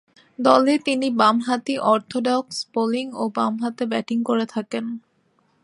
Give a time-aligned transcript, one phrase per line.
[0.39, 4.85] দলে তিনি বামহাতি অর্থোডক্স বোলিং ও বামহাতে ব্যাটিং করে থাকেন।